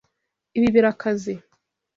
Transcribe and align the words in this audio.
Ibi 0.57 0.67
birakaze. 0.75 1.33